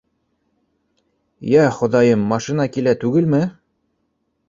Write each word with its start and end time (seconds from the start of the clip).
Йә, 1.51 1.67
Хоҙайым, 1.81 2.27
машина 2.35 2.69
килә 2.79 2.97
түгелме! 3.07 3.47